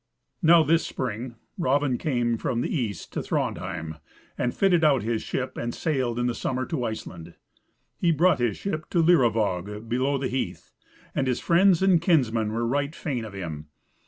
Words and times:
Now 0.41 0.63
this 0.63 0.83
spring 0.83 1.35
Raven 1.59 1.99
came 1.99 2.35
from 2.39 2.61
the 2.61 2.75
east 2.75 3.13
to 3.13 3.21
Thrandheim, 3.21 3.97
and 4.35 4.51
fitted 4.51 4.83
out 4.83 5.03
his 5.03 5.21
ship, 5.21 5.57
and 5.59 5.75
sailed 5.75 6.17
in 6.17 6.25
the 6.25 6.33
summer 6.33 6.65
to 6.65 6.83
Iceland. 6.85 7.35
He 7.99 8.11
brought 8.11 8.39
his 8.39 8.57
ship 8.57 8.89
to 8.89 9.03
Leiruvag, 9.03 9.87
below 9.87 10.17
the 10.17 10.27
Heath, 10.27 10.73
and 11.13 11.27
his 11.27 11.39
friends 11.39 11.83
and 11.83 12.01
kinsmen 12.01 12.51
were 12.51 12.65
right 12.65 12.95
fain 12.95 13.23
of 13.23 13.33
him. 13.33 13.67